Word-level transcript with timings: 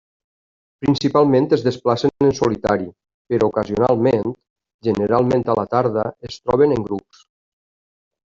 Principalment 0.83 1.43
es 1.57 1.63
desplacen 1.65 2.23
en 2.27 2.31
solitari, 2.39 2.87
però 3.33 3.49
ocasionalment, 3.53 4.33
generalment 4.89 5.45
a 5.55 5.57
la 5.61 5.67
tarda, 5.75 6.07
es 6.31 6.39
troben 6.47 6.75
en 6.77 6.87
grups. 6.89 7.21